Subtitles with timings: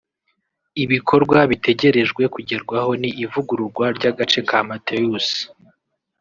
[0.83, 5.27] Ibikorwa bitegerejwe kugerwaho ni ivugururwa ry’agace ka Matheus